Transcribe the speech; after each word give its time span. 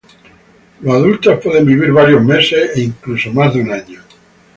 Los 0.79 0.95
adultos 0.95 1.39
pueden 1.43 1.63
vivir 1.63 1.91
varios 1.91 2.23
meses 2.25 2.75
e 2.75 2.81
incluso 2.85 3.31
más 3.31 3.53
de 3.53 3.61
un 3.61 3.71
año. 3.71 4.01